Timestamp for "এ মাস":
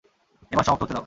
0.51-0.65